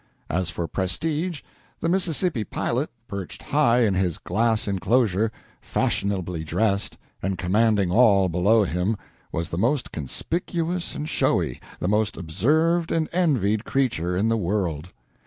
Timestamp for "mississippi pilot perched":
1.87-3.43